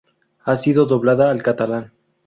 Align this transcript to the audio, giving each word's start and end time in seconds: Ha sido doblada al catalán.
Ha 0.47 0.55
sido 0.55 0.85
doblada 0.87 1.29
al 1.29 1.43
catalán. 1.43 1.91